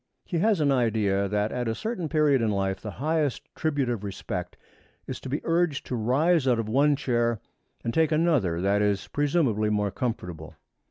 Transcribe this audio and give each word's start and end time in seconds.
He 0.25 0.39
has 0.39 0.59
an 0.59 0.71
idea 0.71 1.27
that 1.27 1.51
at 1.51 1.67
a 1.67 1.75
certain 1.75 2.09
period 2.09 2.41
in 2.41 2.49
life 2.49 2.81
the 2.81 2.89
highest 2.97 3.43
tribute 3.53 3.87
of 3.87 4.03
respect 4.03 4.57
is 5.05 5.19
to 5.19 5.29
be 5.29 5.41
urged 5.45 5.85
to 5.85 5.95
rise 5.95 6.47
out 6.47 6.57
of 6.57 6.67
one 6.67 6.95
chair 6.95 7.39
and 7.83 7.93
take 7.93 8.11
another 8.11 8.59
that 8.61 8.81
is 8.81 9.07
presumably 9.09 9.69
more 9.69 9.91
comfortable. 9.91 10.55